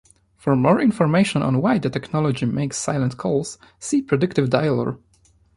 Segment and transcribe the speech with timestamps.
[0.35, 4.97] For more information on why the technology makes silent calls, see predictive dialer.